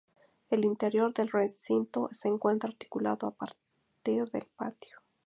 El 0.49 0.65
interior 0.65 1.13
del 1.13 1.27
recinto 1.29 2.09
se 2.11 2.27
encuentra 2.27 2.67
articulado 2.69 3.27
a 3.27 3.35
partir 3.35 4.25
del 4.31 4.47
patio. 4.55 4.97